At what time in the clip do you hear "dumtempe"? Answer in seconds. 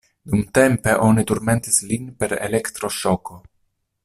0.29-0.95